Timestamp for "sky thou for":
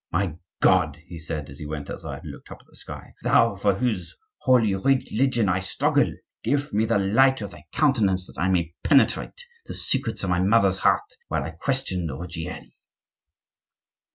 2.75-3.75